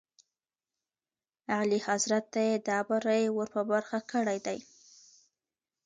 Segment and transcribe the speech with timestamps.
[1.55, 4.59] اعلیحضرت ته یې دا بری ور په برخه کړی دی.